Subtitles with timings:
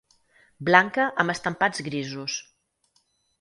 [0.69, 2.39] Blanca amb estampats grisos.